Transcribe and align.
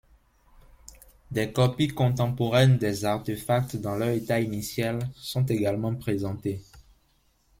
Des 1.29 1.53
copies 1.53 1.89
contemporaines 1.89 2.79
des 2.79 3.05
artefacts, 3.05 3.75
dans 3.77 3.93
leur 3.97 4.09
état 4.09 4.39
initial, 4.39 4.99
sont 5.15 5.45
également 5.45 5.93
présentées. 5.93 6.59